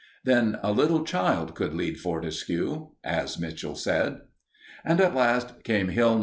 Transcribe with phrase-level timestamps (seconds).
[0.23, 4.21] Then a little child could lead Fortescue, as Mitchell said.
[4.83, 6.19] And at last came Hill No.